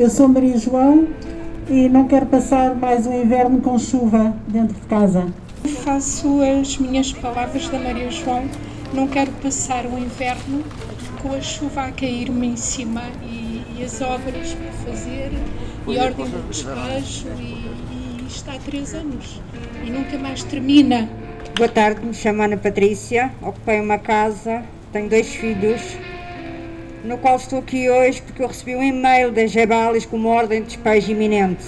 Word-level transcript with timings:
eu 0.00 0.08
sou 0.08 0.26
Maria 0.26 0.56
João 0.56 1.08
e 1.68 1.86
não 1.86 2.08
quero 2.08 2.24
passar 2.24 2.74
mais 2.74 3.06
um 3.06 3.22
inverno 3.22 3.60
com 3.60 3.78
chuva 3.78 4.34
dentro 4.48 4.74
de 4.74 4.86
casa. 4.86 5.26
Faço 5.84 6.40
as 6.40 6.78
minhas 6.78 7.12
palavras 7.12 7.68
da 7.68 7.78
Maria 7.78 8.10
João, 8.10 8.48
não 8.94 9.06
quero 9.06 9.30
passar 9.42 9.84
o 9.84 9.98
inverno 9.98 10.64
com 11.20 11.34
a 11.34 11.40
chuva 11.42 11.82
a 11.82 11.92
cair-me 11.92 12.46
em 12.46 12.56
cima 12.56 13.02
e, 13.22 13.62
e, 13.76 13.84
as 13.84 14.00
obras 14.00 14.54
para 14.54 14.72
fazer 14.90 15.32
e 15.86 15.98
ordem 15.98 16.30
do 16.30 16.48
despejo 16.48 17.26
e, 17.38 18.22
e 18.22 18.26
está 18.26 18.54
há 18.54 18.58
três 18.58 18.94
anos 18.94 19.38
e 19.84 19.90
nunca 19.90 20.16
mais 20.16 20.42
termina. 20.42 21.10
Boa 21.54 21.68
tarde, 21.68 22.06
me 22.06 22.14
chamo 22.14 22.40
Ana 22.40 22.56
Patrícia, 22.56 23.30
ocupei 23.42 23.78
uma 23.78 23.98
casa, 23.98 24.62
tenho 24.92 25.10
dois 25.10 25.28
filhos, 25.28 25.82
no 27.04 27.16
qual 27.18 27.36
estou 27.36 27.60
aqui 27.60 27.88
hoje 27.88 28.20
porque 28.22 28.42
eu 28.42 28.46
recebi 28.46 28.76
um 28.76 28.82
e-mail 28.82 29.32
da 29.32 29.46
Gebalis 29.46 30.04
com 30.04 30.16
uma 30.16 30.30
ordem 30.30 30.60
de 30.60 30.68
despejo 30.68 31.12
iminente. 31.12 31.64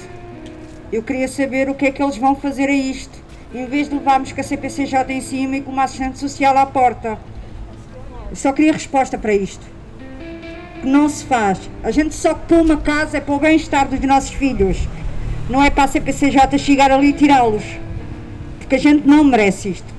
Eu 0.92 1.02
queria 1.02 1.26
saber 1.26 1.70
o 1.70 1.74
que 1.74 1.86
é 1.86 1.90
que 1.90 2.02
eles 2.02 2.18
vão 2.18 2.34
fazer 2.34 2.68
a 2.68 2.72
isto, 2.72 3.18
em 3.54 3.64
vez 3.66 3.88
de 3.88 3.94
levarmos 3.94 4.32
com 4.32 4.40
a 4.40 4.44
CPCJ 4.44 5.04
em 5.08 5.20
cima 5.20 5.56
e 5.56 5.60
com 5.62 5.70
uma 5.70 5.84
assistente 5.84 6.18
social 6.18 6.56
à 6.56 6.66
porta. 6.66 7.18
Eu 8.30 8.36
só 8.36 8.52
queria 8.52 8.72
resposta 8.72 9.16
para 9.16 9.32
isto. 9.32 9.64
Que 10.80 10.86
não 10.86 11.08
se 11.08 11.24
faz. 11.24 11.58
A 11.82 11.90
gente 11.90 12.14
só 12.14 12.38
uma 12.50 12.76
casa 12.76 13.18
é 13.18 13.20
para 13.20 13.34
o 13.34 13.38
bem-estar 13.38 13.88
dos 13.88 14.00
nossos 14.00 14.34
filhos. 14.34 14.86
Não 15.48 15.62
é 15.62 15.70
para 15.70 15.84
a 15.84 15.88
CPCJ 15.88 16.58
chegar 16.58 16.90
ali 16.90 17.08
e 17.08 17.12
tirá-los. 17.12 17.64
Porque 18.58 18.74
a 18.74 18.78
gente 18.78 19.06
não 19.06 19.24
merece 19.24 19.70
isto. 19.70 19.92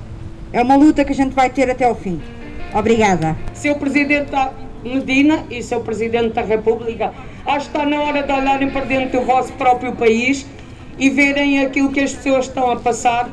É 0.51 0.61
uma 0.61 0.75
luta 0.75 1.03
que 1.03 1.11
a 1.11 1.15
gente 1.15 1.33
vai 1.33 1.49
ter 1.49 1.69
até 1.69 1.85
ao 1.85 1.95
fim. 1.95 2.21
Obrigada. 2.73 3.35
Seu 3.53 3.75
Presidente 3.75 4.31
Medina 4.83 5.45
e 5.49 5.61
Seu 5.63 5.81
Presidente 5.81 6.33
da 6.33 6.41
República, 6.41 7.13
acho 7.45 7.69
que 7.69 7.77
está 7.77 7.85
na 7.85 8.01
hora 8.01 8.23
de 8.23 8.31
olharem 8.31 8.69
para 8.69 8.85
dentro 8.85 9.19
do 9.19 9.25
vosso 9.25 9.53
próprio 9.53 9.93
país 9.93 10.45
e 10.97 11.09
verem 11.09 11.59
aquilo 11.59 11.91
que 11.91 12.01
as 12.01 12.13
pessoas 12.13 12.45
estão 12.45 12.71
a 12.71 12.75
passar. 12.75 13.29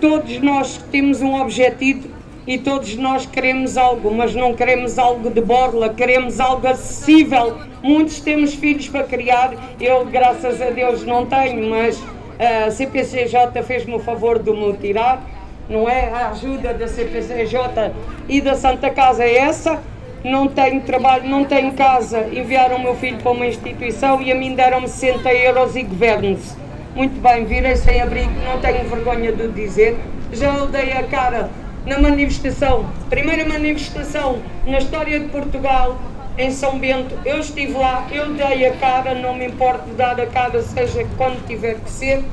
Todos 0.00 0.38
nós 0.38 0.78
temos 0.90 1.20
um 1.20 1.40
objetivo 1.40 2.08
e 2.46 2.58
todos 2.58 2.96
nós 2.96 3.26
queremos 3.26 3.76
algo, 3.76 4.14
mas 4.14 4.34
não 4.34 4.54
queremos 4.54 4.98
algo 4.98 5.28
de 5.30 5.40
borla, 5.40 5.88
queremos 5.88 6.40
algo 6.40 6.66
acessível. 6.66 7.58
Muitos 7.82 8.20
temos 8.20 8.54
filhos 8.54 8.88
para 8.88 9.04
criar, 9.04 9.52
eu, 9.80 10.04
graças 10.06 10.62
a 10.62 10.70
Deus, 10.70 11.04
não 11.04 11.26
tenho, 11.26 11.68
mas 11.68 12.02
a 12.38 12.70
CPCJ 12.70 13.62
fez-me 13.64 13.94
o 13.94 13.98
favor 13.98 14.38
de 14.38 14.50
me 14.50 14.72
tirar, 14.74 15.22
não 15.68 15.88
é? 15.88 16.08
A 16.10 16.30
ajuda 16.30 16.72
da 16.72 16.86
CPCJ 16.86 17.92
e 18.28 18.40
da 18.40 18.54
Santa 18.54 18.90
Casa 18.90 19.24
é 19.24 19.36
essa. 19.36 19.82
Não 20.24 20.48
tenho 20.48 20.80
trabalho, 20.82 21.28
não 21.28 21.44
tenho 21.44 21.72
casa. 21.72 22.26
Enviaram 22.32 22.76
o 22.76 22.82
meu 22.82 22.94
filho 22.96 23.18
para 23.18 23.30
uma 23.30 23.46
instituição 23.46 24.20
e 24.20 24.32
a 24.32 24.34
mim 24.34 24.54
deram-me 24.54 24.88
60 24.88 25.32
euros 25.32 25.76
e 25.76 25.82
governo-se. 25.82 26.56
Muito 26.94 27.20
bem, 27.20 27.44
virei 27.44 27.76
sem 27.76 28.00
abrigo, 28.00 28.32
não 28.44 28.58
tenho 28.58 28.88
vergonha 28.88 29.30
de 29.30 29.48
dizer. 29.48 29.96
Já 30.32 30.64
dei 30.64 30.92
a 30.92 31.02
cara 31.04 31.50
na 31.84 31.98
manifestação, 31.98 32.86
primeira 33.08 33.46
manifestação 33.46 34.38
na 34.66 34.78
história 34.78 35.20
de 35.20 35.28
Portugal, 35.28 35.98
em 36.38 36.50
São 36.50 36.78
Bento. 36.78 37.14
Eu 37.24 37.38
estive 37.38 37.72
lá, 37.72 38.06
eu 38.10 38.32
dei 38.34 38.66
a 38.66 38.72
cara, 38.72 39.14
não 39.14 39.34
me 39.34 39.46
importo 39.46 39.88
de 39.90 39.94
dar 39.94 40.20
a 40.20 40.26
cara, 40.26 40.62
seja 40.62 41.06
quando 41.16 41.46
tiver 41.46 41.76
que 41.76 41.90
ser. 41.90 42.24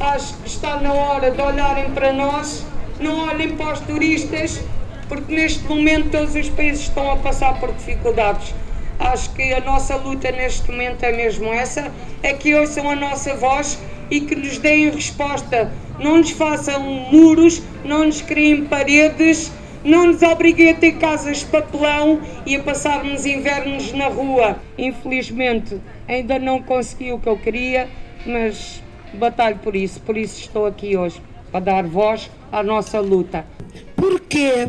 Acho 0.00 0.34
que 0.38 0.48
está 0.48 0.76
na 0.76 0.92
hora 0.92 1.30
de 1.30 1.40
olharem 1.40 1.90
para 1.90 2.12
nós, 2.12 2.66
não 3.00 3.28
olhem 3.28 3.56
para 3.56 3.72
os 3.74 3.80
turistas, 3.80 4.62
porque 5.08 5.34
neste 5.34 5.64
momento 5.64 6.10
todos 6.10 6.34
os 6.34 6.48
países 6.50 6.82
estão 6.82 7.10
a 7.10 7.16
passar 7.16 7.58
por 7.60 7.72
dificuldades. 7.72 8.54
Acho 8.98 9.32
que 9.34 9.52
a 9.52 9.60
nossa 9.60 9.96
luta 9.96 10.30
neste 10.32 10.70
momento 10.70 11.02
é 11.04 11.12
mesmo 11.12 11.52
essa, 11.52 11.92
é 12.22 12.32
que 12.32 12.54
ouçam 12.54 12.90
a 12.90 12.96
nossa 12.96 13.34
voz 13.36 13.78
e 14.10 14.20
que 14.20 14.34
nos 14.34 14.58
deem 14.58 14.90
resposta. 14.90 15.70
Não 15.98 16.18
nos 16.18 16.30
façam 16.30 16.80
muros, 16.80 17.62
não 17.84 18.04
nos 18.04 18.22
criem 18.22 18.64
paredes, 18.64 19.52
não 19.84 20.06
nos 20.06 20.22
obriguem 20.22 20.70
a 20.70 20.74
ter 20.74 20.92
casas 20.92 21.38
de 21.38 21.46
papelão 21.46 22.20
e 22.44 22.56
a 22.56 22.62
passarmos 22.62 23.26
invernos 23.26 23.92
na 23.92 24.08
rua. 24.08 24.56
Infelizmente, 24.78 25.80
ainda 26.08 26.38
não 26.38 26.62
consegui 26.62 27.12
o 27.12 27.18
que 27.18 27.28
eu 27.28 27.36
queria, 27.36 27.88
mas 28.24 28.82
batalho 29.14 29.58
por 29.58 29.76
isso, 29.76 30.00
por 30.00 30.16
isso 30.16 30.40
estou 30.40 30.66
aqui 30.66 30.96
hoje, 30.96 31.22
para 31.50 31.60
dar 31.60 31.84
voz 31.84 32.30
à 32.50 32.62
nossa 32.62 32.98
luta. 33.00 33.46
Porquê 33.94 34.68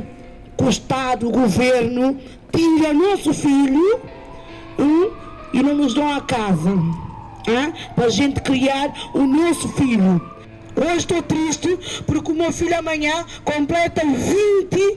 que 0.57 0.63
o 0.63 0.69
Estado, 0.69 1.27
o 1.27 1.31
governo, 1.31 2.19
tira 2.51 2.93
nosso 2.93 3.33
filho 3.33 3.99
hum, 4.79 5.11
e 5.53 5.61
não 5.61 5.75
nos 5.75 5.93
dão 5.93 6.09
a 6.15 6.21
casa? 6.21 6.71
Hein, 7.47 7.73
para 7.95 8.05
a 8.05 8.09
gente 8.09 8.41
criar 8.41 8.93
o 9.13 9.25
nosso 9.25 9.69
filho. 9.69 10.21
Hoje 10.75 10.97
estou 10.97 11.21
triste 11.23 11.77
porque 12.05 12.31
o 12.31 12.35
meu 12.35 12.51
filho 12.51 12.77
amanhã 12.77 13.25
completa 13.43 14.01
20 14.05 14.96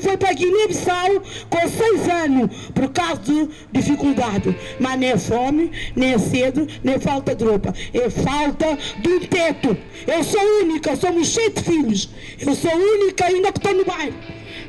foi 0.00 0.16
para 0.16 0.32
Guiné-Bissau 0.32 1.22
com 1.48 1.68
6 1.68 2.08
anos 2.08 2.70
por 2.74 2.88
causa 2.90 3.20
de 3.22 3.48
dificuldade. 3.72 4.56
Mas 4.78 4.98
nem 4.98 5.10
é 5.10 5.18
fome, 5.18 5.70
nem 5.94 6.14
é 6.14 6.18
cedo, 6.18 6.66
nem 6.82 6.98
falta 6.98 7.34
de 7.34 7.44
roupa. 7.44 7.74
É 7.92 8.10
falta 8.10 8.78
de 9.00 9.08
um 9.08 9.20
teto. 9.20 9.76
Eu 10.06 10.24
sou 10.24 10.40
única, 10.62 10.96
somos 10.96 11.28
sete 11.28 11.62
filhos. 11.62 12.08
Eu 12.40 12.54
sou 12.54 12.72
única 12.74 13.26
ainda 13.26 13.52
que 13.52 13.58
estou 13.58 13.74
no 13.74 13.84
bairro. 13.84 14.14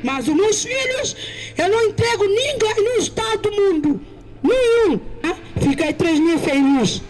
Mas 0.02 0.28
os 0.28 0.34
meus 0.34 0.64
filhos, 0.64 1.16
eu 1.56 1.68
não 1.68 1.82
entrego 1.86 2.24
ninguém 2.24 2.84
no 2.84 3.00
estado 3.00 3.42
do 3.42 3.52
mundo. 3.52 4.00
Nenhum. 4.42 5.00
Fiquei 5.60 5.92
três 5.92 6.18
meses 6.18 6.44
sem 6.44 6.78
luz. 6.78 7.02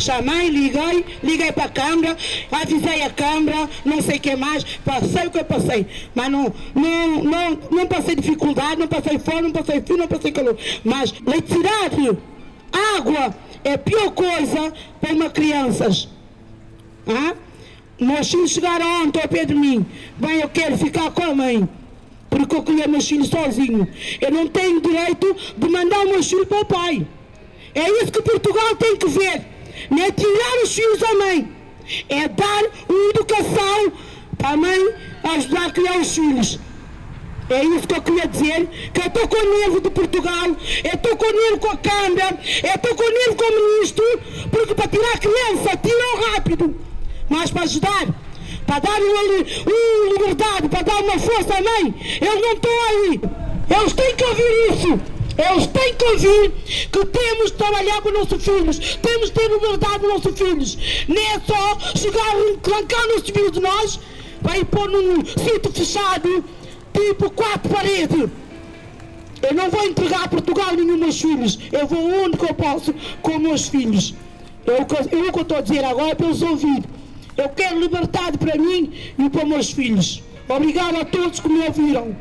Chamei, 0.00 0.48
liguei, 0.48 1.04
liguei 1.22 1.52
para 1.52 1.64
a 1.64 1.68
Câmara, 1.68 2.16
avisei 2.50 3.02
a 3.02 3.10
Câmara, 3.10 3.68
não 3.84 4.00
sei 4.00 4.16
o 4.16 4.20
que 4.20 4.34
mais, 4.36 4.64
passei 4.84 5.26
o 5.26 5.30
que 5.30 5.38
eu 5.38 5.44
passei. 5.44 5.86
Mas 6.14 6.30
não, 6.30 6.52
não, 6.74 7.24
não, 7.24 7.58
não 7.70 7.86
passei 7.86 8.14
dificuldade, 8.14 8.80
não 8.80 8.88
passei 8.88 9.18
fome, 9.18 9.42
não 9.42 9.52
passei 9.52 9.80
frio, 9.80 9.96
não 9.98 10.08
passei 10.08 10.32
calor. 10.32 10.56
Mas 10.84 11.14
eletricidade, 11.26 12.18
água, 12.96 13.34
é 13.64 13.74
a 13.74 13.78
pior 13.78 14.10
coisa 14.12 14.72
para 15.00 15.12
uma 15.12 15.30
crianças. 15.30 16.08
Ah? 17.06 17.34
Meus 18.00 18.30
filhos 18.30 18.50
chegaram 18.50 19.04
ontem 19.04 19.20
ao 19.20 19.28
pé 19.28 19.44
de 19.44 19.54
mim. 19.54 19.84
Bem, 20.16 20.40
eu 20.40 20.48
quero 20.48 20.78
ficar 20.78 21.10
com 21.10 21.22
a 21.22 21.34
mãe. 21.34 21.68
Porque 22.30 22.56
eu 22.56 22.62
criei 22.62 22.86
meus 22.86 23.06
filhos 23.06 23.28
sozinho. 23.28 23.86
Eu 24.20 24.30
não 24.30 24.48
tenho 24.48 24.80
direito 24.80 25.36
de 25.56 25.68
mandar 25.68 26.04
os 26.04 26.10
meus 26.10 26.28
filhos 26.28 26.48
para 26.48 26.60
o 26.60 26.64
pai. 26.64 27.06
É 27.74 28.02
isso 28.02 28.12
que 28.12 28.22
Portugal 28.22 28.74
tem 28.76 28.96
que 28.96 29.08
ver. 29.08 29.44
Não 29.88 30.02
é 30.02 30.10
tirar 30.10 30.62
os 30.62 30.74
filhos 30.74 31.02
à 31.02 31.14
mãe. 31.14 31.52
É 32.08 32.28
dar 32.28 32.62
uma 32.88 33.10
educação 33.10 33.92
para 34.36 34.50
a 34.50 34.56
mãe 34.56 34.94
ajudar 35.22 35.66
a 35.66 35.70
criar 35.70 35.98
os 35.98 36.14
filhos. 36.14 36.58
É 37.50 37.64
isso 37.64 37.86
que 37.88 37.94
eu 37.96 38.02
queria 38.02 38.28
dizer, 38.28 38.68
que 38.94 39.00
eu 39.00 39.06
estou 39.06 39.26
com 39.26 39.36
o 39.36 39.58
nervo 39.58 39.80
de 39.80 39.90
Portugal, 39.90 40.46
eu 40.84 40.94
estou 40.94 41.16
com 41.16 41.26
o 41.26 41.32
nervo 41.32 41.58
com 41.58 41.70
a 41.70 41.76
Câmara, 41.76 42.38
eu 42.62 42.74
estou 42.74 42.94
com 42.94 43.02
o 43.02 43.10
nervo 43.10 43.34
com 43.34 43.44
o 43.44 43.72
Ministro, 43.72 44.04
porque 44.52 44.72
para 44.72 44.86
tirar 44.86 45.14
a 45.14 45.18
criança, 45.18 45.76
tiram 45.82 46.32
rápido. 46.32 46.76
Mas 47.28 47.50
para 47.50 47.62
ajudar, 47.62 48.06
para 48.66 48.78
dar 48.78 49.00
uma 49.00 49.22
liberdade, 50.12 50.68
para 50.68 50.82
dar 50.82 51.02
uma 51.02 51.18
força 51.18 51.54
à 51.54 51.60
mãe, 51.60 51.94
eles 52.20 52.40
não 52.40 52.52
estão 52.52 52.72
aí. 52.88 53.20
Eles 53.68 53.92
têm 53.94 54.14
que 54.14 54.24
ouvir 54.24 54.70
isso. 54.70 55.19
Eles 55.40 55.66
têm 55.68 55.94
que 55.94 56.04
ouvir 56.04 56.52
que 56.92 57.06
temos 57.06 57.50
de 57.50 57.56
trabalhar 57.56 58.02
com 58.02 58.10
os 58.10 58.14
nossos 58.14 58.44
filhos, 58.44 58.78
temos 59.00 59.26
de 59.28 59.32
ter 59.32 59.48
liberdade 59.48 59.98
com 60.00 60.06
os 60.06 60.12
nossos 60.12 60.38
filhos. 60.38 60.78
Nem 61.08 61.26
é 61.32 61.40
só 61.40 61.78
chegar 61.96 62.20
a 62.20 62.58
clancar 62.62 63.06
nos 63.08 63.22
filhos 63.22 63.52
de 63.52 63.60
nós, 63.60 64.00
vai 64.42 64.62
pôr 64.64 64.90
num 64.90 65.24
sítio 65.24 65.72
fechado, 65.72 66.44
tipo 66.92 67.30
quatro 67.30 67.70
paredes. 67.70 68.28
Eu 69.42 69.54
não 69.54 69.70
vou 69.70 69.86
entregar 69.86 70.28
Portugal 70.28 70.74
nenhum 70.76 70.98
meus 70.98 71.18
filhos. 71.18 71.58
Eu 71.72 71.86
vou 71.86 72.24
onde 72.24 72.36
que 72.36 72.44
eu 72.44 72.54
posso 72.54 72.94
com 73.22 73.38
meus 73.38 73.68
filhos. 73.68 74.14
Eu, 74.66 74.74
eu, 74.74 75.28
o 75.28 75.32
que 75.32 75.38
eu 75.38 75.42
estou 75.42 75.56
a 75.56 75.60
dizer 75.62 75.84
agora 75.84 76.10
é 76.10 76.14
para 76.14 76.26
eles 76.26 76.42
ouvir. 76.42 76.84
Eu 77.36 77.48
quero 77.48 77.80
liberdade 77.80 78.36
para 78.36 78.56
mim 78.56 78.92
e 79.18 79.30
para 79.30 79.46
meus 79.46 79.70
filhos. 79.70 80.22
Obrigado 80.46 80.96
a 80.96 81.04
todos 81.06 81.40
que 81.40 81.48
me 81.48 81.66
ouviram. 81.66 82.14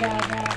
Bye. 0.00 0.22
Bye. 0.28 0.47